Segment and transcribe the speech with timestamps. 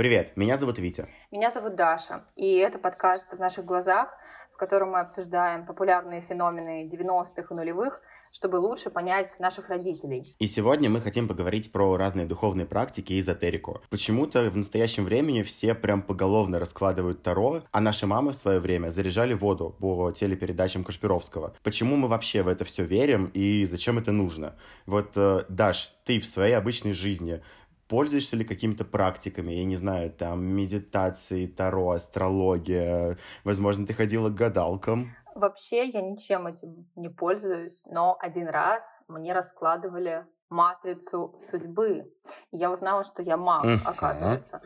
[0.00, 1.06] Привет, меня зовут Витя.
[1.30, 4.08] Меня зовут Даша, и это подкаст «В наших глазах»,
[4.50, 8.00] в котором мы обсуждаем популярные феномены 90-х и нулевых,
[8.32, 10.34] чтобы лучше понять наших родителей.
[10.38, 13.82] И сегодня мы хотим поговорить про разные духовные практики и эзотерику.
[13.90, 18.88] Почему-то в настоящем времени все прям поголовно раскладывают Таро, а наши мамы в свое время
[18.88, 21.54] заряжали воду по телепередачам Кашпировского.
[21.62, 24.56] Почему мы вообще в это все верим и зачем это нужно?
[24.86, 27.42] Вот, э, Даш, ты в своей обычной жизни
[27.90, 34.34] пользуешься ли какими-то практиками, я не знаю, там, медитации, таро, астрология, возможно, ты ходила к
[34.34, 35.10] гадалкам?
[35.34, 42.12] Вообще я ничем этим не пользуюсь, но один раз мне раскладывали матрицу судьбы.
[42.52, 43.80] И я узнала, что я маг, uh-huh.
[43.84, 44.62] оказывается.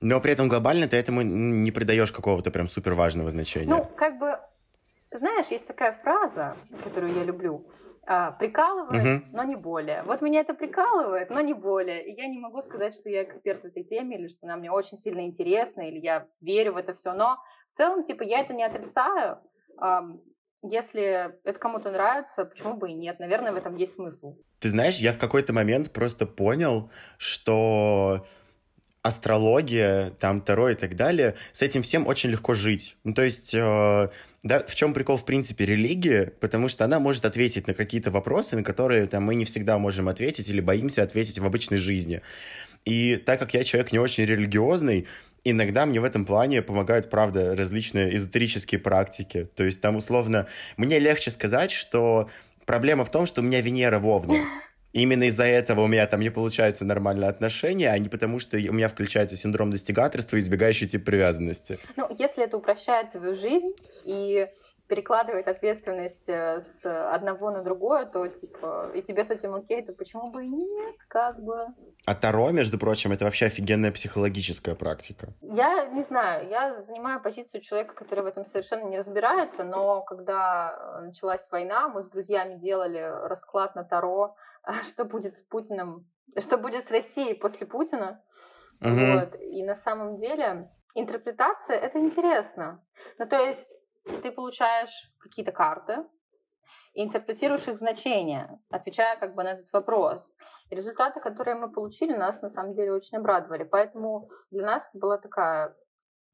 [0.00, 3.68] Но при этом глобально ты этому не придаешь какого-то прям супер важного значения.
[3.68, 4.38] Ну, как бы,
[5.12, 7.66] знаешь, есть такая фраза, которую я люблю.
[8.06, 9.28] А, прикалывает, угу.
[9.32, 10.02] но не более.
[10.02, 12.10] Вот меня это прикалывает, но не более.
[12.10, 14.70] И я не могу сказать, что я эксперт в этой теме, или что она мне
[14.70, 17.12] очень сильно интересна, или я верю в это все.
[17.12, 17.36] Но
[17.72, 19.38] в целом, типа, я это не отрицаю.
[20.62, 23.20] Если это кому-то нравится, почему бы и нет?
[23.20, 24.36] Наверное, в этом есть смысл.
[24.58, 28.26] Ты знаешь, я в какой-то момент просто понял, что
[29.02, 32.96] астрология, там, Таро и так далее, с этим всем очень легко жить.
[33.04, 34.08] Ну, то есть, э,
[34.42, 36.30] да, в чем прикол, в принципе, религии?
[36.40, 40.08] Потому что она может ответить на какие-то вопросы, на которые там, мы не всегда можем
[40.08, 42.20] ответить или боимся ответить в обычной жизни.
[42.84, 45.06] И так как я человек не очень религиозный,
[45.44, 49.48] иногда мне в этом плане помогают, правда, различные эзотерические практики.
[49.54, 52.30] То есть там, условно, мне легче сказать, что
[52.66, 54.42] проблема в том, что у меня Венера в Овне.
[54.92, 58.72] Именно из-за этого у меня там не получаются нормальные отношения, а не потому, что у
[58.72, 61.78] меня включается синдром достигаторства и избегающий тип привязанности.
[61.96, 63.72] Ну, если это упрощает твою жизнь
[64.04, 64.48] и
[64.90, 69.92] перекладывает ответственность э, с одного на другое, то типа и тебе с этим окей, то
[69.92, 71.68] почему бы и нет, как бы.
[72.06, 75.28] А Таро, между прочим, это вообще офигенная психологическая практика.
[75.42, 80.74] Я не знаю, я занимаю позицию человека, который в этом совершенно не разбирается, но когда
[80.74, 82.98] э, началась война, мы с друзьями делали
[83.28, 84.34] расклад на Таро,
[84.84, 86.06] что будет с Путиным,
[86.38, 88.22] что будет с Россией после Путина.
[88.80, 88.90] Угу.
[88.90, 89.40] Вот.
[89.40, 92.84] И на самом деле интерпретация это интересно.
[93.18, 93.74] Ну, то есть
[94.22, 96.04] ты получаешь какие-то карты,
[96.94, 100.32] и интерпретируешь их значение, отвечая как бы на этот вопрос.
[100.70, 103.64] И результаты, которые мы получили, нас на самом деле очень обрадовали.
[103.64, 105.76] Поэтому для нас это была такая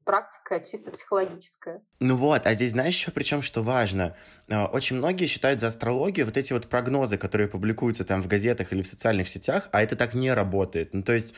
[0.07, 1.81] практика чисто психологическая.
[1.99, 4.15] Ну вот, а здесь знаешь еще причем, что важно?
[4.49, 8.71] А, очень многие считают за астрологию вот эти вот прогнозы, которые публикуются там в газетах
[8.71, 10.93] или в социальных сетях, а это так не работает.
[10.93, 11.35] Ну то есть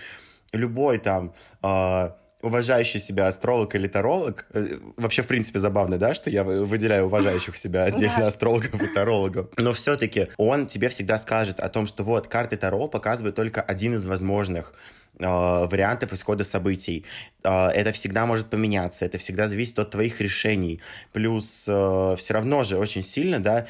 [0.54, 2.12] любой там э,
[2.44, 7.58] уважающий себя астролог или таролог, э, вообще, в принципе, забавно, да, что я выделяю уважающих
[7.58, 12.28] себя отдельно астрологов и тарологов, но все-таки он тебе всегда скажет о том, что вот
[12.28, 17.06] карты Таро показывают только один из возможных Э, вариантов исхода событий.
[17.44, 20.80] Э, это всегда может поменяться, это всегда зависит от твоих решений.
[21.12, 23.68] Плюс э, все равно же очень сильно, да,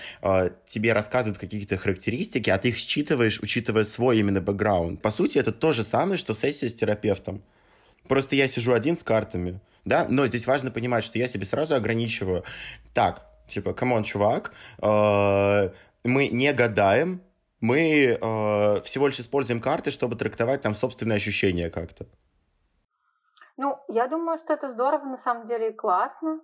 [0.66, 5.02] тебе рассказывают какие-то характеристики, а ты их считываешь, учитывая свой именно бэкграунд.
[5.02, 7.42] По сути, это то же самое, что сессия с терапевтом.
[8.08, 11.76] Просто я сижу один с картами, да, но здесь важно понимать, что я себе сразу
[11.76, 12.44] ограничиваю.
[12.94, 17.22] Так, типа, come on, чувак, мы не гадаем,
[17.62, 22.06] мы э, всего лишь используем карты, чтобы трактовать там собственные ощущения как-то.
[23.58, 26.40] Ну, я думаю, что это здорово, на самом деле, и классно,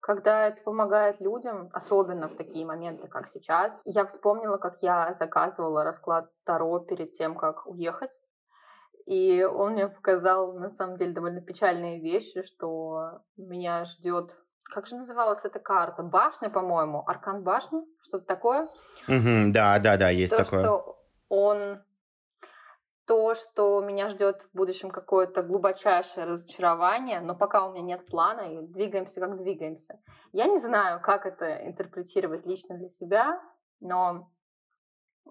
[0.00, 3.80] когда это помогает людям, особенно в такие моменты, как сейчас.
[3.84, 8.10] Я вспомнила, как я заказывала расклад Таро перед тем, как уехать.
[9.06, 14.36] И он мне показал, на самом деле, довольно печальные вещи, что меня ждет
[14.72, 16.02] как же называлась эта карта?
[16.02, 17.04] Башня, по-моему.
[17.06, 17.80] Аркан башни?
[18.02, 18.62] Что-то такое?
[19.06, 20.64] Угу, да, да, да, есть то, такое.
[20.64, 20.98] Что
[21.28, 21.82] он
[23.06, 28.40] то, что меня ждет в будущем какое-то глубочайшее разочарование, но пока у меня нет плана,
[28.40, 30.00] и двигаемся, как двигаемся.
[30.32, 33.40] Я не знаю, как это интерпретировать лично для себя,
[33.80, 34.30] но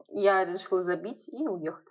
[0.10, 1.86] я решила забить и уехать.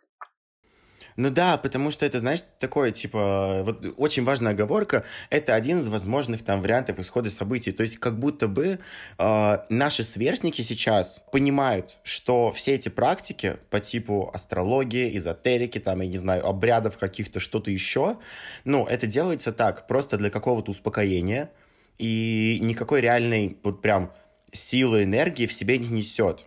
[1.17, 5.89] Ну да, потому что это, знаешь, такое, типа, вот очень важная оговорка, это один из
[5.89, 7.73] возможных там вариантов исхода событий.
[7.73, 8.79] То есть как будто бы
[9.19, 16.09] э, наши сверстники сейчас понимают, что все эти практики по типу астрологии, эзотерики, там, я
[16.09, 18.17] не знаю, обрядов каких-то, что-то еще,
[18.65, 21.51] ну, это делается так, просто для какого-то успокоения,
[21.99, 24.13] и никакой реальной вот прям
[24.53, 26.47] силы, энергии в себе не несет.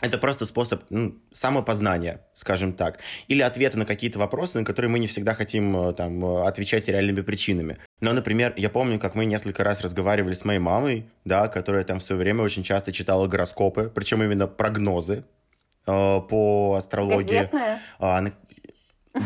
[0.00, 2.98] Это просто способ ну, самопознания, скажем так.
[3.28, 6.88] Или ответы на какие-то вопросы, на которые мы не всегда хотим э, там, э, отвечать
[6.88, 7.78] реальными причинами.
[8.00, 12.00] Но, например, я помню, как мы несколько раз разговаривали с моей мамой, да, которая там
[12.00, 15.24] в свое время очень часто читала гороскопы, причем именно прогнозы
[15.86, 17.34] э, по астрологии.
[17.34, 17.80] Газетная?
[17.98, 18.32] А, она,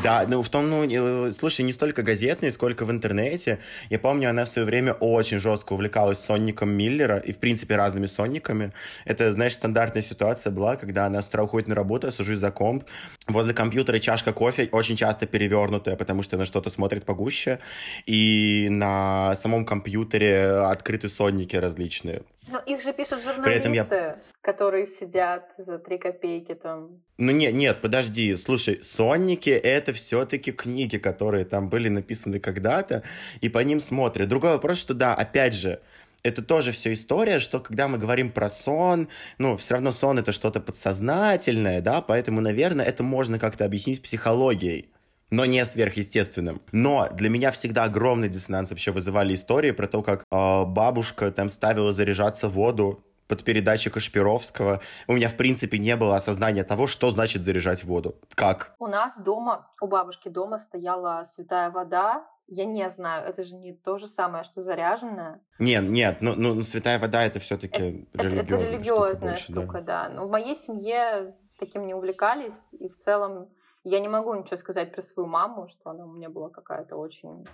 [0.02, 3.58] да, ну в том, ну, слушай, не столько газетные, сколько в интернете.
[3.88, 8.05] Я помню, она в свое время очень жестко увлекалась сонником Миллера и, в принципе, разными
[8.05, 8.73] сонниками.
[9.06, 12.50] Это, знаешь, стандартная ситуация была, когда она с утра уходит на работу, я сажусь за
[12.50, 12.85] комп,
[13.26, 17.58] возле компьютера чашка кофе, очень часто перевернутая, потому что она что-то смотрит погуще,
[18.05, 22.23] и на самом компьютере открыты сонники различные.
[22.50, 24.19] Но их же пишут журналисты, При этом я...
[24.41, 27.03] которые сидят за три копейки там.
[27.19, 33.03] Ну нет, нет, подожди, слушай, сонники это все-таки книги, которые там были написаны когда-то,
[33.41, 34.29] и по ним смотрят.
[34.29, 35.81] Другой вопрос, что да, опять же,
[36.23, 39.09] это тоже все история, что когда мы говорим про сон,
[39.39, 44.91] ну, все равно сон это что-то подсознательное, да, поэтому, наверное, это можно как-то объяснить психологией
[45.31, 46.61] но не сверхъестественным.
[46.73, 51.51] Но для меня всегда огромный диссонанс вообще вызывали истории про то, как э, бабушка там
[51.51, 54.81] ставила заряжаться воду под передачи Кашпировского.
[55.07, 58.17] У меня, в принципе, не было осознания того, что значит заряжать воду.
[58.35, 58.75] Как?
[58.79, 62.27] У нас дома, у бабушки дома стояла святая вода.
[62.47, 65.43] Я не знаю, это же не то же самое, что заряженная.
[65.59, 69.81] Нет, нет, ну, ну святая вода это все-таки религиозная, это, это религиозная штука, больше, штука
[69.83, 70.09] да.
[70.09, 70.15] да.
[70.15, 73.51] Но в моей семье таким не увлекались, и в целом
[73.88, 77.44] я не могу ничего сказать про свою маму, что она у меня была какая-то очень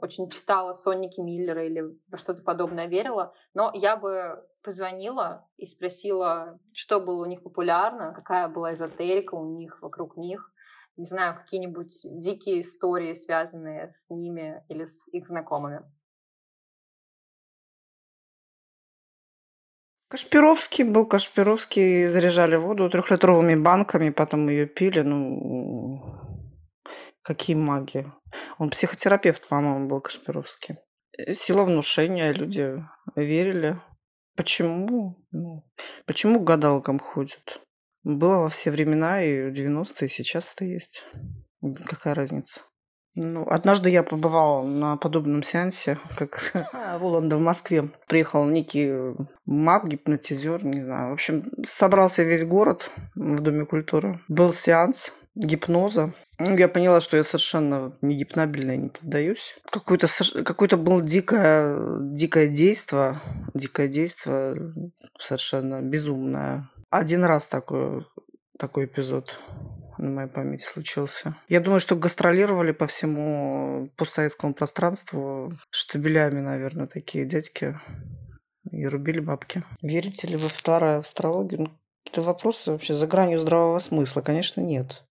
[0.00, 6.60] очень читала Сонники Миллера или во что-то подобное верила, но я бы позвонила и спросила,
[6.72, 10.52] что было у них популярно, какая была эзотерика у них, вокруг них,
[10.96, 15.82] не знаю, какие-нибудь дикие истории, связанные с ними или с их знакомыми.
[20.08, 26.02] Кашпировский был, Кашпировский заряжали воду трехлитровыми банками, потом ее пили, ну,
[27.22, 28.10] какие маги.
[28.58, 30.76] Он психотерапевт, по-моему, был Кашпировский.
[31.32, 32.82] Сила внушения, люди
[33.16, 33.80] верили.
[34.34, 35.16] Почему?
[35.30, 35.64] Ну,
[36.06, 37.60] почему к гадалкам ходят?
[38.02, 41.04] Было во все времена, и в 90-е, и сейчас это есть.
[41.86, 42.62] Какая разница?
[43.14, 46.52] Ну, однажды я побывала на подобном сеансе, как
[47.00, 47.88] Воланда в Москве.
[48.06, 49.14] Приехал некий
[49.44, 51.10] маг, гипнотизер, не знаю.
[51.10, 54.20] В общем, собрался весь город в Доме культуры.
[54.28, 56.14] Был сеанс гипноза.
[56.38, 59.56] Ну, я поняла, что я совершенно не гипнабельная, не поддаюсь.
[59.70, 60.06] Какое-то
[60.44, 63.20] какое было дикое, дикое действо,
[63.54, 64.54] дикое действо
[65.18, 66.70] совершенно безумное.
[66.90, 68.06] Один раз такой,
[68.56, 69.40] такой эпизод
[69.98, 71.36] на моей памяти случился.
[71.48, 77.78] Я думаю, что гастролировали по всему постсоветскому пространству штабелями, наверное, такие дядьки
[78.70, 79.64] и рубили бабки.
[79.82, 81.60] Верите ли вы в старую астрологию?
[81.60, 81.70] Ну,
[82.04, 84.20] какие-то вопросы вообще за гранью здравого смысла?
[84.20, 85.04] Конечно, нет.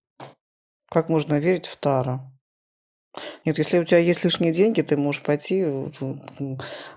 [0.89, 2.21] Как можно верить в Тара?
[3.45, 5.65] Нет, если у тебя есть лишние деньги, ты можешь пойти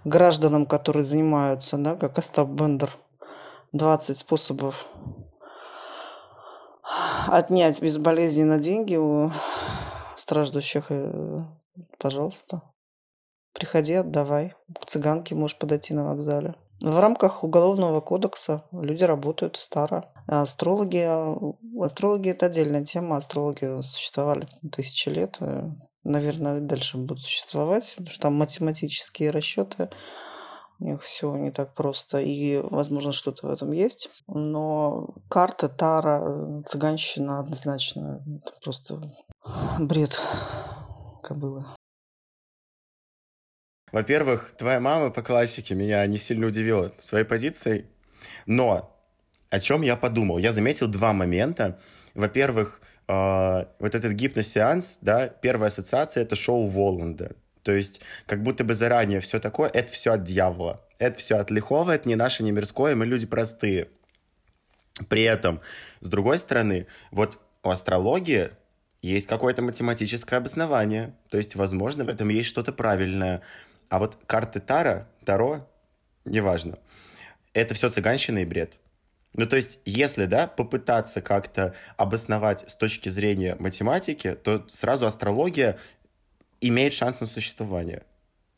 [0.05, 2.91] гражданам, которые занимаются, да, как Остап Бендер,
[3.73, 4.87] 20 способов
[7.27, 9.31] отнять безболезненно деньги у
[10.17, 11.43] страждущих, э,
[11.99, 12.63] пожалуйста,
[13.53, 14.55] приходи, отдавай.
[14.81, 16.55] К цыганке можешь подойти на вокзале.
[16.83, 20.13] В рамках Уголовного кодекса люди работают старо.
[20.27, 21.07] А астрологи,
[21.83, 23.17] астрологи– это отдельная тема.
[23.17, 25.37] Астрологи существовали тысячи лет.
[25.41, 25.69] Э,
[26.05, 29.91] наверное, дальше будут существовать, потому что там математические расчеты
[30.81, 34.09] у них все не так просто, и, возможно, что-то в этом есть.
[34.27, 39.03] Но карта, тара, цыганщина однозначно это просто
[39.79, 40.21] бред
[41.23, 41.65] кобылы.
[43.93, 47.87] Во-первых, твоя мама по классике меня не сильно удивила своей позицией,
[48.47, 48.97] но
[49.51, 50.39] о чем я подумал?
[50.39, 51.79] Я заметил два момента.
[52.15, 57.33] Во-первых, э, вот этот гипносеанс, да, первая ассоциация— это шоу Воланда.
[57.63, 60.85] То есть, как будто бы заранее все такое, это все от дьявола.
[60.99, 63.89] Это все от лихого, это не наше, не мирское, мы люди простые.
[65.09, 65.61] При этом,
[66.01, 68.51] с другой стороны, вот у астрологии
[69.03, 71.15] есть какое-то математическое обоснование.
[71.31, 73.43] То есть, возможно, в этом есть что-то правильное.
[73.89, 75.69] А вот карты Тара, Таро,
[76.25, 76.79] неважно.
[77.55, 78.79] Это все цыганщина и бред.
[79.35, 85.79] Ну, то есть, если, да, попытаться как-то обосновать с точки зрения математики, то сразу астрология
[86.61, 88.05] имеет шанс на существование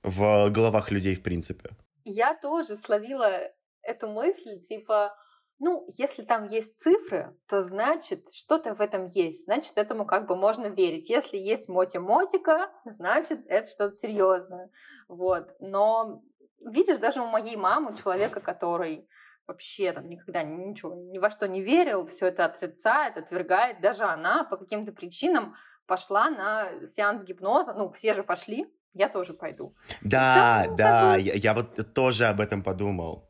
[0.02, 1.70] в головах людей, в принципе.
[2.04, 5.16] Я тоже словила эту мысль, типа,
[5.58, 9.44] ну, если там есть цифры, то значит, что-то в этом есть.
[9.44, 11.08] Значит, этому как бы можно верить.
[11.08, 14.70] Если есть мотимотика, значит, это что-то серьезное.
[15.06, 15.54] Вот.
[15.60, 16.24] Но
[16.60, 19.08] видишь, даже у моей мамы, человека, который
[19.46, 23.80] вообще там никогда ничего, ни во что не верил, все это отрицает, отвергает.
[23.80, 25.54] Даже она по каким-то причинам
[25.86, 27.74] пошла на сеанс гипноза.
[27.74, 29.74] Ну, все же пошли, я тоже пойду.
[30.02, 33.28] Да, целом, да, я, я вот тоже об этом подумал.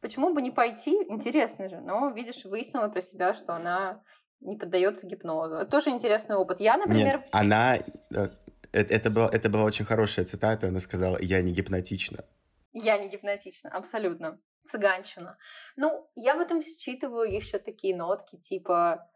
[0.00, 0.92] Почему бы не пойти?
[1.08, 1.80] Интересно же.
[1.80, 4.02] Но, видишь, выяснила про себя, что она
[4.40, 5.54] не поддается гипнозу.
[5.54, 6.60] Это тоже интересный опыт.
[6.60, 7.20] Я, например...
[7.20, 7.76] Нет, она...
[7.76, 8.28] Э,
[8.72, 10.68] это, было, это была очень хорошая цитата.
[10.68, 12.24] Она сказала, я не гипнотична.
[12.72, 14.38] Я не гипнотична, абсолютно.
[14.66, 15.38] Цыганщина.
[15.76, 19.08] Ну, я в этом считываю еще такие нотки, типа,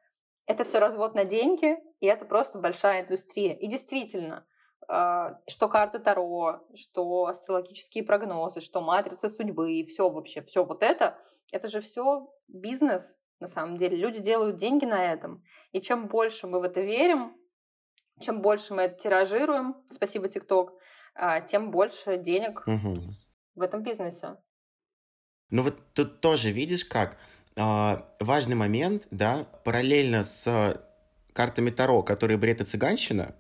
[0.49, 3.55] это все развод на деньги, и это просто большая индустрия.
[3.55, 4.47] И действительно,
[4.89, 10.83] а, что карты Таро, что астрологические прогнозы, что матрица судьбы, и все вообще, все вот
[10.83, 11.19] это,
[11.53, 13.97] это же все бизнес, на самом деле.
[13.97, 15.45] Люди делают деньги на этом.
[15.73, 17.37] И чем больше мы в это верим,
[18.19, 20.73] чем больше мы это тиражируем, спасибо, ТикТок,
[21.15, 22.95] а, тем больше денег угу.
[23.55, 24.39] в этом бизнесе.
[25.51, 27.19] Ну вот тут тоже видишь как
[27.59, 30.81] важный момент, да, параллельно с
[31.33, 33.35] картами Таро, которые бред и цыганщина,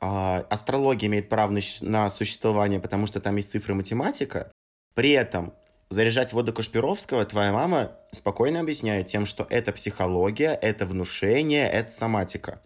[0.00, 4.50] а, астрология имеет право на существование, потому что там есть цифры математика.
[4.94, 5.54] При этом
[5.88, 12.62] заряжать воду Кашпировского твоя мама спокойно объясняет тем, что это психология, это внушение, это соматика.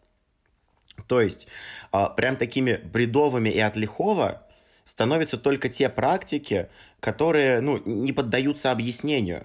[1.06, 1.46] То есть,
[1.92, 4.46] а, прям такими бредовыми и от лихого
[4.84, 6.68] становятся только те практики,
[7.00, 9.44] которые ну, не поддаются объяснению.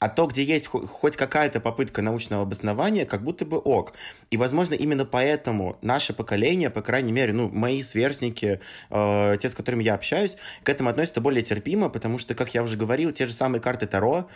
[0.00, 3.92] А то, где есть хоть какая-то попытка научного обоснования, как будто бы ок.
[4.30, 9.54] И, возможно, именно поэтому наше поколение, по крайней мере, ну, мои сверстники, э, те, с
[9.54, 13.26] которыми я общаюсь, к этому относятся более терпимо, потому что, как я уже говорил, те
[13.26, 14.26] же самые карты Таро,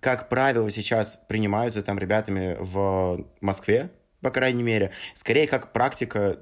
[0.00, 3.90] как правило, сейчас принимаются там ребятами в Москве,
[4.22, 6.40] по крайней мере, скорее как практика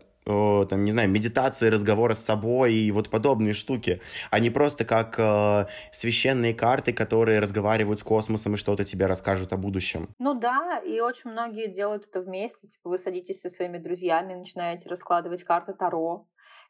[0.68, 5.16] там, не знаю, медитации, разговора с собой и вот подобные штуки, а не просто как
[5.18, 10.08] э, священные карты, которые разговаривают с космосом и что-то тебе расскажут о будущем.
[10.18, 12.66] Ну да, и очень многие делают это вместе.
[12.66, 16.26] Типа вы садитесь со своими друзьями, начинаете раскладывать карты Таро,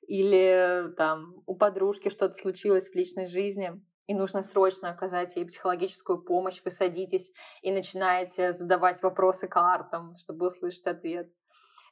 [0.06, 3.72] или там у подружки что-то случилось в личной жизни,
[4.06, 10.48] и нужно срочно оказать ей психологическую помощь, вы садитесь и начинаете задавать вопросы картам, чтобы
[10.48, 11.30] услышать ответ.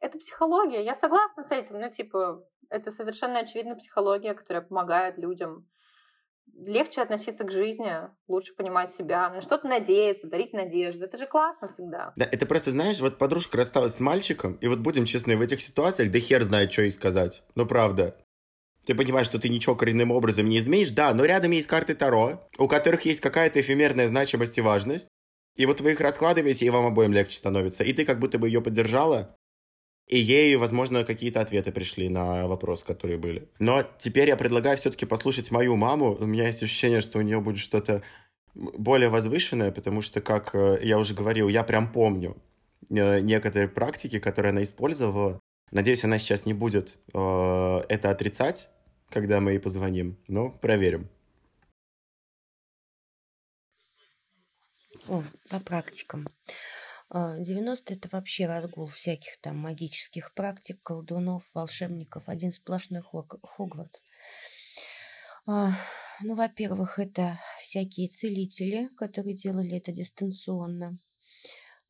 [0.01, 5.67] Это психология, я согласна с этим, но типа это совершенно очевидно психология, которая помогает людям
[6.55, 7.93] легче относиться к жизни,
[8.27, 11.05] лучше понимать себя, на что-то надеяться, дарить надежду.
[11.05, 12.13] Это же классно всегда.
[12.17, 15.61] Да, это просто, знаешь, вот подружка рассталась с мальчиком, и вот будем честны, в этих
[15.61, 17.43] ситуациях да хер знает, что ей сказать.
[17.55, 18.17] Ну, правда.
[18.87, 22.49] Ты понимаешь, что ты ничего коренным образом не изменишь, да, но рядом есть карты Таро,
[22.57, 25.09] у которых есть какая-то эфемерная значимость и важность.
[25.57, 27.85] И вот вы их раскладываете, и вам обоим легче становится.
[27.85, 29.37] И ты как будто бы ее поддержала,
[30.09, 33.49] и ей, возможно, какие-то ответы пришли на вопросы, которые были.
[33.59, 36.17] Но теперь я предлагаю все-таки послушать мою маму.
[36.19, 38.03] У меня есть ощущение, что у нее будет что-то
[38.55, 42.37] более возвышенное, потому что, как э, я уже говорил, я прям помню
[42.89, 45.39] э, некоторые практики, которые она использовала.
[45.71, 48.71] Надеюсь, она сейчас не будет э, это отрицать,
[49.11, 51.09] когда мы ей позвоним, но проверим.
[55.07, 56.27] О, по практикам.
[57.11, 64.05] 90 это вообще разгул всяких там магических практик, колдунов, волшебников, один сплошной Хогвартс.
[65.47, 65.73] А,
[66.23, 70.99] ну, во-первых, это всякие целители, которые делали это дистанционно.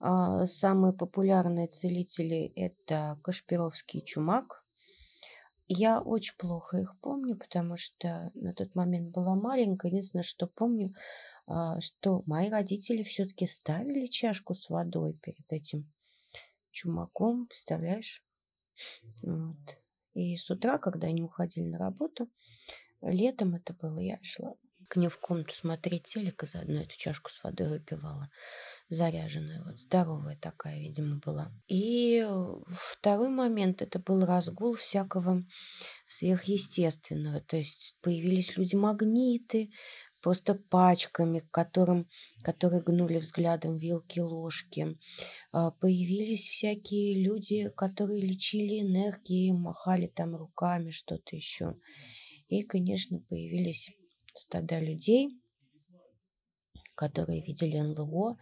[0.01, 4.63] А, самые популярные целители– это Кашпировский чумак.
[5.67, 9.89] Я очень плохо их помню, потому что на тот момент была маленькая.
[9.89, 10.99] Единственное, что помню, а,
[11.81, 15.93] что мои родители все-таки ставили чашку с водой перед этим
[16.71, 18.23] чумаком, представляешь?
[19.23, 19.81] Вот.
[20.15, 22.29] И с утра, когда они уходили на работу,
[23.01, 24.55] летом это было, я шла
[24.89, 28.31] к ней в комнату смотреть телек и заодно эту чашку с водой выпивала.
[28.89, 31.53] Заряженная, вот здоровая такая, видимо, была.
[31.67, 32.27] И
[32.69, 35.45] второй момент, это был разгул всякого
[36.07, 37.41] сверхъестественного.
[37.41, 39.71] То есть появились люди-магниты,
[40.21, 42.09] просто пачками, которым,
[42.43, 44.99] которые гнули взглядом вилки, ложки.
[45.53, 51.77] А, появились всякие люди, которые лечили энергией, махали там руками, что-то еще.
[52.49, 53.91] И, конечно, появились
[54.35, 55.29] стада людей,
[56.95, 58.37] которые видели НЛО,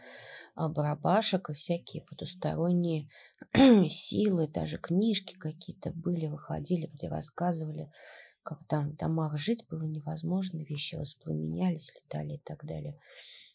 [0.55, 3.09] а, барабашек и всякие потусторонние
[3.89, 7.91] силы, даже книжки какие-то были, выходили, где рассказывали
[8.69, 12.99] там в домах жить было невозможно, вещи воспламенялись, летали и так далее.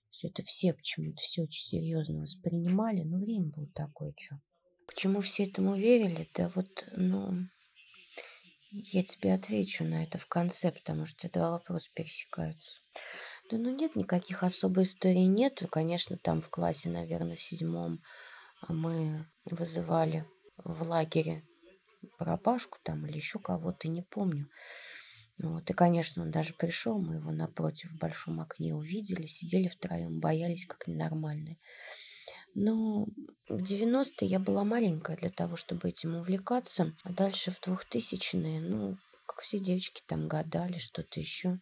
[0.10, 4.39] Все это все почему-то все очень серьезно воспринимали, но время было такое, что.
[4.86, 6.29] Почему все этому верили?
[6.33, 7.48] Да вот, ну,
[8.71, 12.81] я тебе отвечу на это в конце, потому что два вопроса пересекаются.
[13.50, 15.67] Да ну нет, никаких особой историй нету.
[15.67, 18.01] Конечно, там в классе, наверное, в седьмом
[18.67, 20.25] мы вызывали
[20.57, 21.43] в лагере
[22.20, 24.48] Барабашку там или еще кого-то, не помню.
[25.39, 25.70] Вот.
[25.70, 30.65] И, конечно, он даже пришел, мы его напротив в большом окне увидели, сидели втроем, боялись
[30.65, 31.58] как ненормальные.
[32.53, 33.05] Но
[33.48, 36.93] в 90-е я была маленькая для того, чтобы этим увлекаться.
[37.03, 41.60] А дальше в 2000-е, ну, как все девочки там гадали, что-то еще.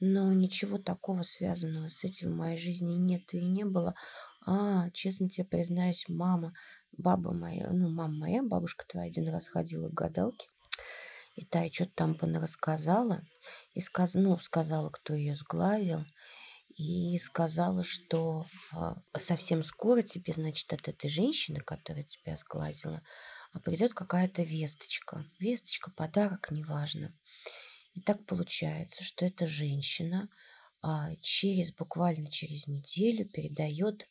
[0.00, 3.94] Но ничего такого связанного с этим в моей жизни нет и не было.
[4.46, 6.52] А, честно тебе признаюсь, мама,
[6.92, 10.46] баба моя, ну, мама моя, бабушка твоя один раз ходила к гадалке.
[11.34, 13.22] И та что-то там рассказала.
[13.72, 14.14] И сказ...
[14.14, 16.04] ну, сказала, кто ее сглазил.
[16.76, 23.00] И сказала, что э, совсем скоро тебе, значит, от этой женщины, которая тебя сглазила,
[23.64, 25.24] придет какая-то весточка.
[25.38, 27.14] Весточка, подарок, неважно.
[27.94, 30.28] И так получается, что эта женщина
[30.82, 34.06] а, через буквально через неделю передает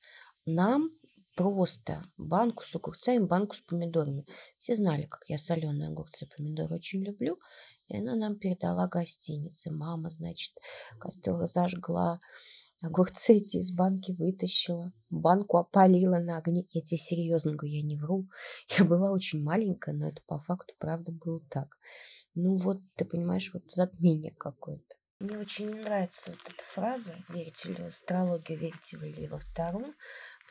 [0.46, 0.90] нам
[1.36, 4.26] просто банку с огурцами, банку с помидорами.
[4.58, 7.40] Все знали, как я соленые огурцы и помидоры очень люблю.
[7.88, 9.72] И она нам передала гостиницы.
[9.72, 10.54] Мама, значит,
[11.00, 12.20] костер зажгла,
[12.82, 16.66] огурцы эти из банки вытащила, банку опалила на огне.
[16.70, 18.28] Я тебе серьезно говорю, я не вру.
[18.78, 21.70] Я была очень маленькая, но это по факту правда было так.
[22.36, 24.96] Ну вот, ты понимаешь, вот затмение какое-то.
[25.24, 29.96] Мне очень нравится вот эта фраза «Верите ли в астрологию, верите ли во втором?»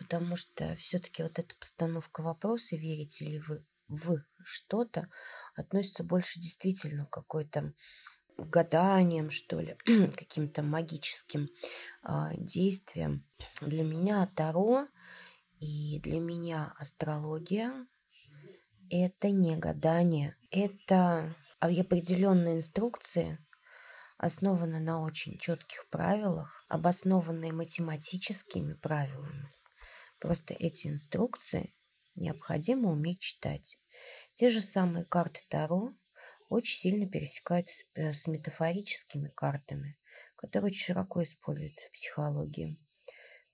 [0.02, 5.08] Потому что все-таки вот эта постановка вопроса «Верите ли вы в что-то?»
[5.54, 7.72] относится больше действительно к какой-то
[8.38, 9.76] гаданиям, что ли,
[10.16, 11.48] каким-то магическим
[12.04, 13.26] э, действиям.
[13.60, 14.86] Для меня Таро
[15.60, 17.86] и для меня астрология–
[18.90, 23.38] это не гадание, это определенные инструкции,
[24.18, 29.50] основаны на очень четких правилах, обоснованные математическими правилами.
[30.22, 31.74] Просто эти инструкции
[32.14, 33.76] необходимо уметь читать.
[34.34, 35.96] Те же самые карты Таро
[36.48, 39.98] очень сильно пересекаются с, э, метафорическими картами,
[40.36, 42.78] которые очень широко используются в психологии.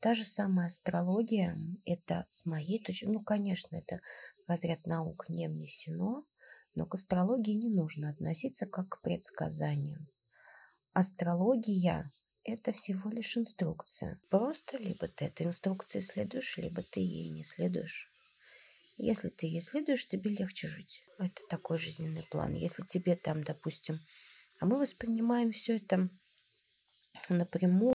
[0.01, 4.01] Та же самая астрология, это с моей точки, ну, конечно, это
[4.47, 6.27] разряд наук не внесено,
[6.75, 10.07] но к астрологии не нужно относиться как к предсказаниям.
[10.93, 12.13] Астрология–
[12.49, 14.21] это всего лишь инструкция.
[14.31, 18.11] Просто либо ты этой инструкции следуешь, либо ты ей не следуешь.
[18.97, 21.03] Если ты ей следуешь, тебе легче жить.
[21.19, 22.53] Это такой жизненный план.
[22.55, 24.01] Если тебе там, допустим,
[24.61, 26.09] а мы воспринимаем все это
[27.29, 27.95] напрямую,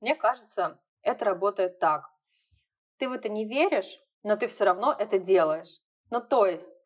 [0.00, 2.10] Мне кажется, это работает так.
[2.98, 5.80] Ты в это не веришь, но ты все равно это делаешь.
[6.10, 6.78] Ну, то есть,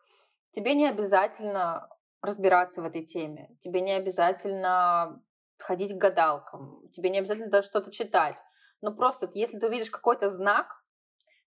[0.50, 1.88] тебе не обязательно
[2.22, 5.22] разбираться в этой теме, тебе не обязательно
[5.59, 8.37] ходить к гадалкам, тебе не обязательно даже что-то читать.
[8.81, 10.83] Но просто, если ты увидишь какой-то знак,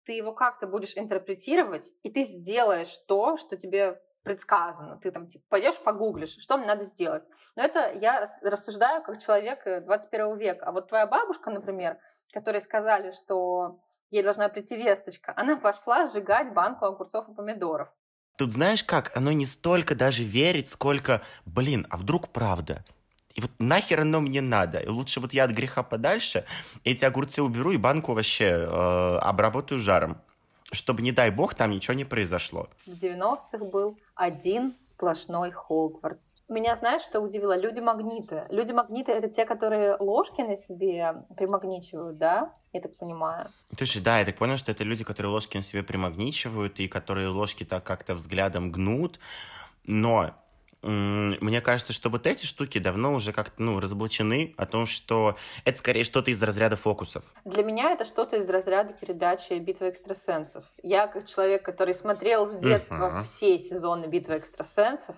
[0.05, 4.97] ты его как-то будешь интерпретировать, и ты сделаешь то, что тебе предсказано.
[4.97, 7.23] Ты там типа пойдешь погуглишь, что мне надо сделать.
[7.55, 10.65] Но это я рассуждаю как человек 21 э, века.
[10.65, 11.97] А вот твоя бабушка, например,
[12.33, 17.87] которой сказали, что ей должна прийти весточка, она пошла сжигать банку огурцов и помидоров.
[18.37, 22.83] Тут знаешь как, оно не столько даже верить, сколько, блин, а вдруг правда?
[23.33, 24.79] И вот нахер оно мне надо?
[24.79, 26.45] И лучше вот я от греха подальше
[26.83, 30.17] эти огурцы уберу и банку вообще э, обработаю жаром
[30.71, 32.67] чтобы, не дай бог, там ничего не произошло.
[32.85, 36.33] В 90-х был один сплошной Хогвартс.
[36.49, 37.57] Меня, знаешь, что удивило?
[37.57, 38.45] Люди-магниты.
[38.49, 42.51] Люди-магниты— это те, которые ложки на себе примагничивают, да?
[42.73, 43.49] Я так понимаю.
[43.77, 47.27] Слушай, да, я так понял, что это люди, которые ложки на себе примагничивают, и которые
[47.27, 49.19] ложки так как-то взглядом гнут.
[49.83, 50.31] Но
[50.85, 55.77] мне кажется, что вот эти штуки давно уже как-то ну, разоблачены о том, что это
[55.77, 57.23] скорее что-то из разряда фокусов.
[57.43, 60.65] Для меня это что-то из разряда передачи «Битва экстрасенсов».
[60.83, 63.23] Я как человек, который смотрел с детства uh-huh.
[63.23, 65.15] все сезоны «Битвы экстрасенсов»,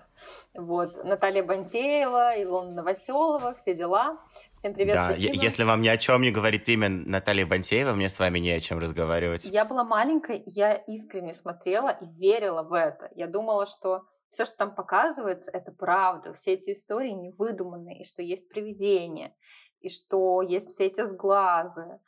[0.54, 4.18] вот, Наталья Бантеева, Илона Новоселова, все дела.
[4.54, 5.34] Всем привет, да, спасибо.
[5.34, 8.60] если вам ни о чем не говорит имя Наталья Бантеева, мне с вами не о
[8.60, 9.44] чем разговаривать.
[9.44, 13.10] Я была маленькой, я искренне смотрела и верила в это.
[13.14, 16.32] Я думала, что все, что там показывается, это правда.
[16.34, 19.34] Все эти истории не выдуманные, и что есть привидения,
[19.80, 22.00] и что есть все эти сглазы.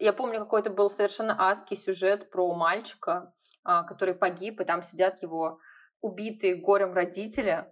[0.00, 5.22] Я помню, какой-то был совершенно адский сюжет про мальчика, а, который погиб, и там сидят
[5.22, 5.58] его
[6.00, 7.66] убитые горем родители,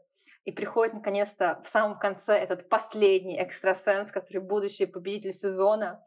[0.45, 6.05] и приходит наконец-то в самом конце этот последний экстрасенс, который будущий победитель сезона,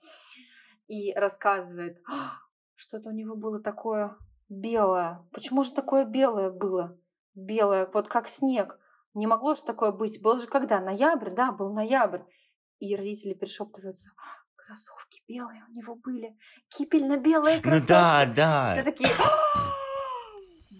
[0.87, 2.33] и рассказывает, «А,
[2.75, 4.15] что-то у него было такое
[4.49, 5.25] белое.
[5.33, 6.97] Почему же такое белое было?
[7.37, 8.79] Белое, вот как снег.
[9.13, 10.19] Не могло же такое быть.
[10.21, 10.79] Был же когда?
[10.79, 11.29] Ноябрь?
[11.29, 12.21] Да, был ноябрь.
[12.79, 14.21] И родители перешептываются, «А,
[14.55, 16.35] кроссовки белые у него были.
[16.69, 17.81] Кипельно-белые кроссовки.
[17.81, 18.69] Ну да, да.
[18.73, 19.09] Все такие,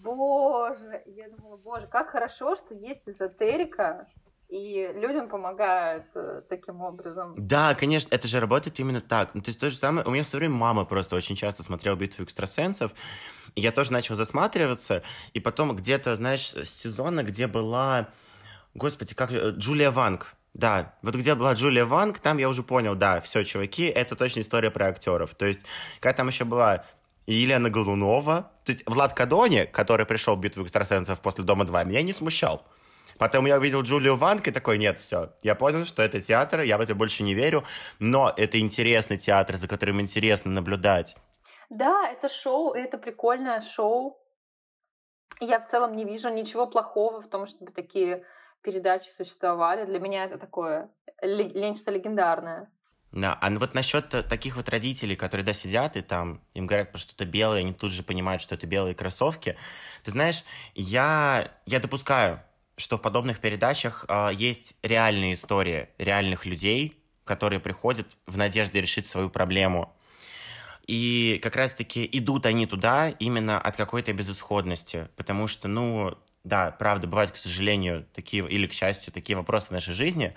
[0.02, 4.06] Боже, я думала, боже, как хорошо, что есть эзотерика,
[4.48, 7.34] и людям помогают э, таким образом.
[7.36, 9.34] Да, конечно, это же работает именно так.
[9.34, 11.62] Ну, то есть то же самое, у меня в свое время мама просто очень часто
[11.62, 12.92] смотрела «Битву экстрасенсов»,
[13.54, 15.02] и я тоже начал засматриваться,
[15.34, 18.08] и потом где-то, знаешь, с сезона, где была,
[18.74, 23.20] господи, как, Джулия Ванг, да, вот где была Джулия Ванг, там я уже понял, да,
[23.20, 25.34] все, чуваки, это точно история про актеров.
[25.34, 25.60] То есть,
[26.00, 26.84] когда там еще была
[27.28, 28.50] Елена Голунова.
[28.64, 32.64] То есть Влад Кадони, который пришел в битву экстрасенсов после «Дома 2», меня не смущал.
[33.18, 36.78] Потом я увидел Джулию Ванг и такой, нет, все, я понял, что это театр, я
[36.78, 37.64] в это больше не верю,
[37.98, 41.16] но это интересный театр, за которым интересно наблюдать.
[41.68, 44.18] Да, это шоу, это прикольное шоу.
[45.40, 48.24] Я в целом не вижу ничего плохого в том, чтобы такие
[48.62, 49.84] передачи существовали.
[49.84, 50.90] Для меня это такое
[51.22, 52.70] нечто легендарное.
[53.12, 56.98] Да, а вот насчет таких вот родителей, которые, да, сидят и там, им говорят про
[56.98, 59.56] что-то белое, они тут же понимают, что это белые кроссовки.
[60.04, 62.42] Ты знаешь, я, я допускаю,
[62.78, 69.06] что в подобных передачах э, есть реальные истории реальных людей, которые приходят в надежде решить
[69.06, 69.94] свою проблему.
[70.86, 77.06] И как раз-таки идут они туда именно от какой-то безысходности, потому что, ну, да, правда,
[77.06, 80.34] бывают, к сожалению, такие, или к счастью, такие вопросы в нашей жизни,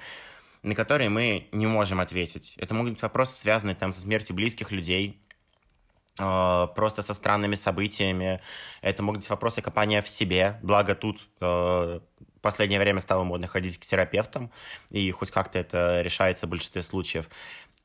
[0.61, 2.55] на которые мы не можем ответить.
[2.57, 5.21] Это могут быть вопросы, связанные там со смертью близких людей,
[6.15, 8.41] просто со странными событиями.
[8.81, 10.59] Это могут быть вопросы копания в себе.
[10.61, 11.99] Благо тут э,
[12.41, 14.51] в последнее время стало модно ходить к терапевтам,
[14.89, 17.29] и хоть как-то это решается в большинстве случаев.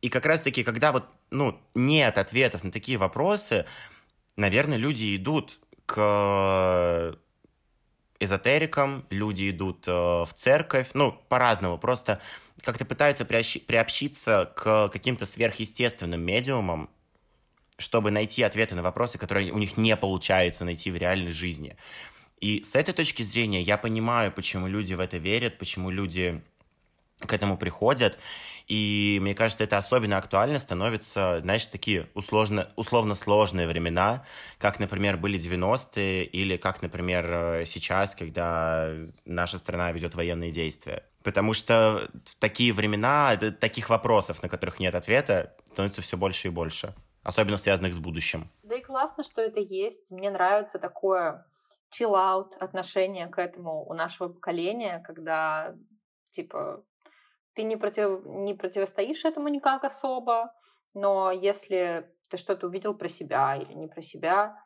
[0.01, 3.67] И как раз-таки, когда вот, ну, нет ответов на такие вопросы,
[4.37, 7.17] наверное, люди идут к
[8.19, 12.21] эзотерикам, люди идут э, в церковь, ну, по-разному, просто
[12.63, 16.91] как-то пытаются приобщиться к каким-то сверхъестественным медиумам,
[17.79, 21.77] чтобы найти ответы на вопросы, которые у них не получается найти в реальной жизни.
[22.41, 26.43] И с этой точки зрения я понимаю, почему люди в это верят, почему люди
[27.21, 28.19] к этому приходят.
[28.69, 34.25] И мне кажется, это особенно актуально становится, знаешь, такие условно, условно сложные времена,
[34.59, 38.93] как, например, были 90-е, или как, например, сейчас, когда
[39.25, 41.05] наша страна ведет военные действия.
[41.23, 46.51] Потому что в такие времена таких вопросов, на которых нет ответа, становится все больше и
[46.51, 46.95] больше.
[47.27, 48.49] Особенно связанных с будущим.
[48.63, 50.13] Да и классно, что это есть.
[50.13, 51.45] Мне нравится такое
[51.91, 55.75] chill-out отношение к этому у нашего поколения, когда,
[56.31, 56.85] типа,
[57.55, 60.55] ты не, против, не противостоишь этому никак особо,
[60.95, 64.63] но если ты что-то увидел про себя или не про себя,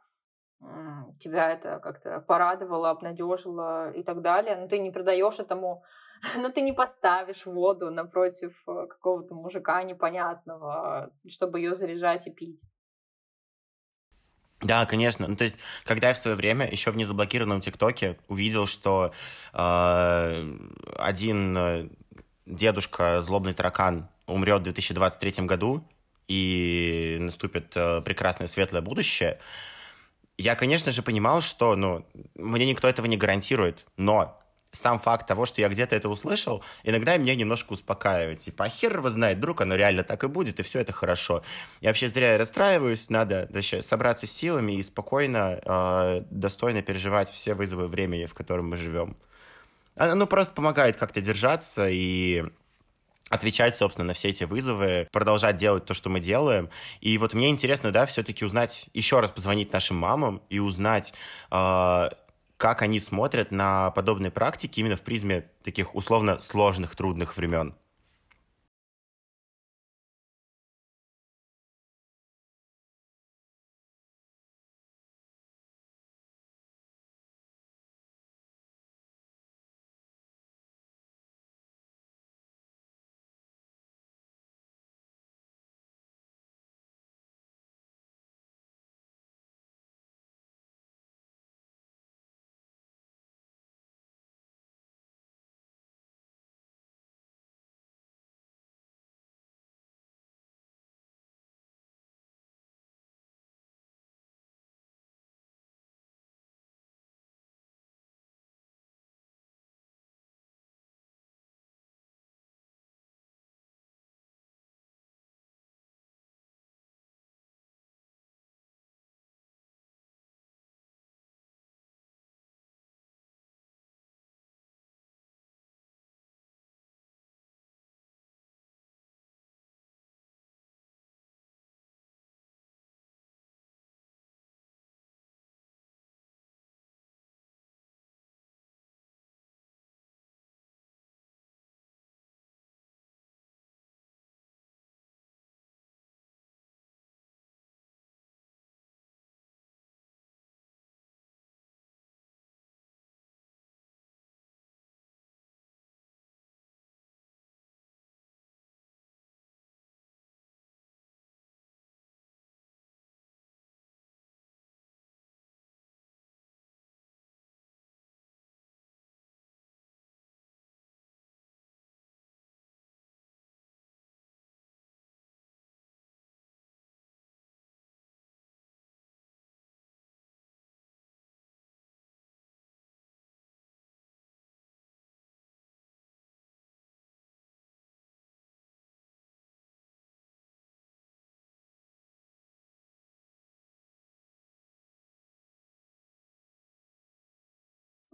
[1.18, 5.83] тебя это как-то порадовало, обнадежило и так далее, но ты не продаешь этому,
[6.37, 12.61] но ты не поставишь воду напротив э, какого-то мужика непонятного, чтобы ее заряжать и пить.
[14.61, 15.26] Да, конечно.
[15.26, 19.12] Ну, то есть, когда я в свое время еще в незаблокированном ТикТоке увидел, что
[19.54, 20.56] э,
[20.98, 21.88] один э,
[22.44, 25.83] дедушка, злобный таракан, умрет в 2023 году,
[26.28, 29.40] и наступит э, прекрасное светлое будущее,
[30.37, 34.39] я, конечно же, понимал, что ну, мне никто этого не гарантирует, но
[34.72, 38.38] сам факт того, что я где-то это услышал, иногда меня немножко успокаивает.
[38.38, 41.42] Типа, а хер его знает, вдруг оно реально так и будет, и все это хорошо.
[41.80, 47.54] Я вообще зря расстраиваюсь, надо вообще собраться с силами и спокойно, э, достойно переживать все
[47.54, 49.16] вызовы времени, в котором мы живем.
[49.96, 52.44] Оно просто помогает как-то держаться и
[53.28, 56.68] отвечать, собственно, на все эти вызовы, продолжать делать то, что мы делаем.
[57.00, 61.14] И вот мне интересно, да, все-таки узнать, еще раз позвонить нашим мамам и узнать,
[61.50, 62.09] э,
[62.61, 67.75] как они смотрят на подобные практики именно в призме таких условно сложных, трудных времен.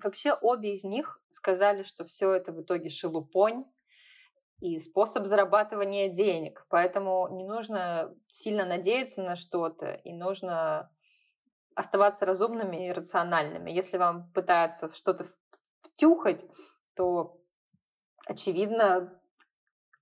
[0.03, 3.65] Вообще обе из них сказали, что все это в итоге шелупонь
[4.61, 6.67] и способ зарабатывания денег.
[6.69, 10.91] Поэтому не нужно сильно надеяться на что-то, и нужно
[11.75, 13.71] оставаться разумными и рациональными.
[13.71, 15.27] Если вам пытаются что-то
[15.83, 16.45] втюхать,
[16.95, 17.39] то
[18.27, 19.21] очевидно,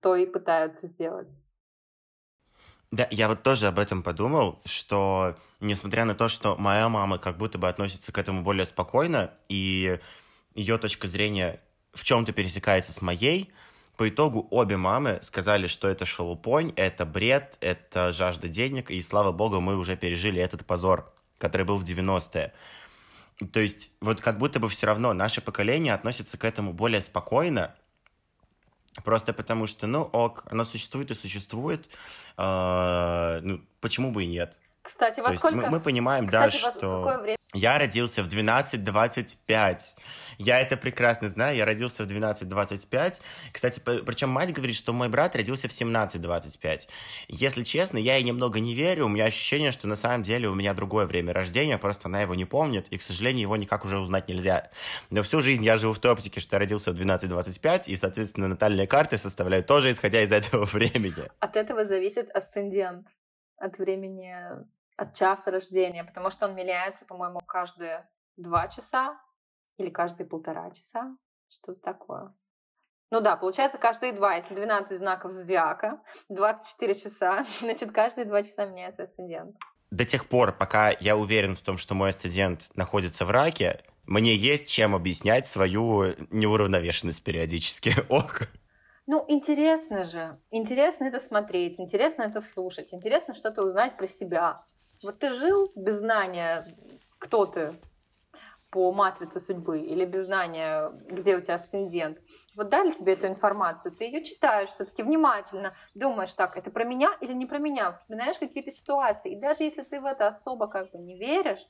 [0.00, 1.28] то и пытаются сделать.
[2.94, 7.36] Да, я вот тоже об этом подумал, что несмотря на то, что моя мама как
[7.36, 9.98] будто бы относится к этому более спокойно, и
[10.54, 11.60] ее точка зрения
[11.92, 13.52] в чем-то пересекается с моей,
[13.96, 19.32] по итогу обе мамы сказали, что это шелупонь, это бред, это жажда денег, и слава
[19.32, 22.52] богу, мы уже пережили этот позор, который был в 90-е.
[23.52, 27.74] То есть вот как будто бы все равно наше поколение относится к этому более спокойно,
[29.02, 31.88] Просто потому что, ну, ок, она существует и существует.
[32.36, 34.58] Э, ну, почему бы и нет?
[34.82, 35.56] Кстати, во То сколько?
[35.56, 37.26] Мы, мы понимаем, Кстати, да, что...
[37.54, 39.78] Я родился в 12.25.
[40.38, 41.56] Я это прекрасно знаю.
[41.56, 43.22] Я родился в 12.25.
[43.52, 46.88] Кстати, причем мать говорит, что мой брат родился в 17.25.
[47.28, 49.06] Если честно, я ей немного не верю.
[49.06, 52.34] У меня ощущение, что на самом деле у меня другое время рождения, просто она его
[52.34, 54.70] не помнит, и, к сожалению, его никак уже узнать нельзя.
[55.10, 58.48] Но всю жизнь я живу в той оптике, что я родился в 12.25, и, соответственно,
[58.48, 61.30] натальные карты составляю тоже исходя из этого времени.
[61.38, 63.06] От этого зависит асцендент
[63.56, 64.34] от времени
[64.96, 69.20] от часа рождения, потому что он меняется, по-моему, каждые два часа
[69.76, 71.16] или каждые полтора часа,
[71.48, 72.34] что-то такое.
[73.10, 78.66] Ну да, получается каждые два, если 12 знаков зодиака, 24 часа, значит каждые два часа
[78.66, 79.56] меняется асцендент.
[79.90, 84.34] До тех пор, пока я уверен в том, что мой асцендент находится в раке, мне
[84.34, 87.94] есть чем объяснять свою неуравновешенность периодически.
[88.08, 88.48] Ок.
[89.06, 90.40] Ну, интересно же.
[90.50, 94.64] Интересно это смотреть, интересно это слушать, интересно что-то узнать про себя.
[95.04, 96.76] Вот ты жил без знания,
[97.18, 97.74] кто ты
[98.70, 102.18] по матрице судьбы или без знания, где у тебя асцендент.
[102.56, 107.16] Вот дали тебе эту информацию, ты ее читаешь все-таки внимательно, думаешь, так, это про меня
[107.20, 109.32] или не про меня, вспоминаешь какие-то ситуации.
[109.32, 111.64] И даже если ты в это особо как бы не веришь,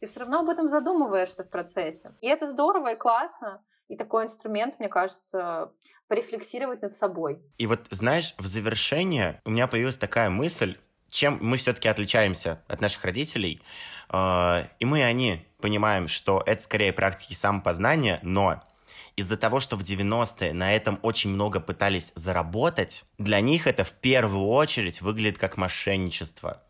[0.00, 2.12] ты все равно об этом задумываешься в процессе.
[2.22, 3.62] И это здорово и классно.
[3.88, 5.72] И такой инструмент, мне кажется,
[6.08, 7.42] порефлексировать над собой.
[7.58, 10.78] И вот, знаешь, в завершение у меня появилась такая мысль,
[11.12, 13.60] чем мы все-таки отличаемся от наших родителей.
[14.08, 18.62] А, и мы и они понимаем, что это скорее практики самопознания, но
[19.14, 23.92] из-за того, что в 90-е на этом очень много пытались заработать, для них это в
[23.92, 26.62] первую очередь выглядит как мошенничество.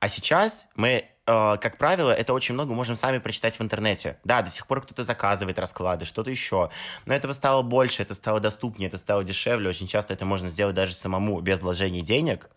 [0.00, 4.18] А сейчас мы э, как правило, это очень много можем сами прочитать в интернете.
[4.24, 6.70] Да, до сих пор кто-то заказывает расклады, что-то еще.
[7.04, 9.68] Но этого стало больше, это стало доступнее, это стало дешевле.
[9.68, 12.48] Очень часто это можно сделать даже самому, без вложений денег.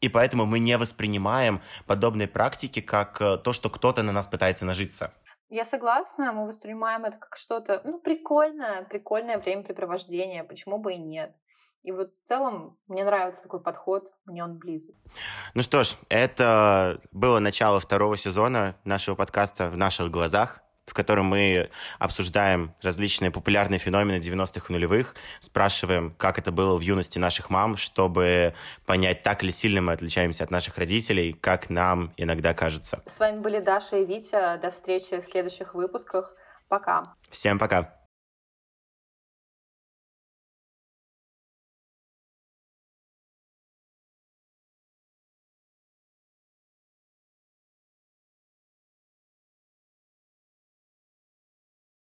[0.00, 4.64] И поэтому мы не воспринимаем подобные практики как э, то, что кто-то на нас пытается
[4.64, 5.12] нажиться.
[5.50, 11.34] Я согласна, мы воспринимаем это как что-то, ну, прикольное, прикольное времяпрепровождение, почему бы и нет.
[11.82, 14.94] И вот в целом мне нравится такой подход, мне он близок.
[15.54, 21.26] Ну что ж, это было начало второго сезона нашего подкаста «В наших глазах» в котором
[21.26, 27.50] мы обсуждаем различные популярные феномены 90-х и нулевых, спрашиваем, как это было в юности наших
[27.50, 28.54] мам, чтобы
[28.86, 33.02] понять, так ли сильно мы отличаемся от наших родителей, как нам иногда кажется.
[33.06, 34.58] С вами были Даша и Витя.
[34.60, 36.32] До встречи в следующих выпусках.
[36.68, 37.14] Пока.
[37.30, 37.97] Всем пока.